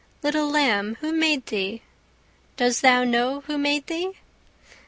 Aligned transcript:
Little 0.23 0.49
lamb, 0.49 0.95
who 1.01 1.13
made 1.13 1.45
thee? 1.45 1.83
Does 2.57 2.81
thou 2.81 3.03
know 3.03 3.41
who 3.41 3.59
made 3.59 3.85
thee? 3.85 4.13